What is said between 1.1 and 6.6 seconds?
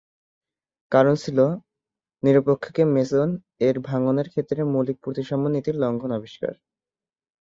ছিল, "নিরপেক্ষ কে-মেসন-এর ভাঙনের ক্ষেত্রে মৌলিক প্রতিসাম্য নীতির লঙ্ঘন আবিষ্কার।"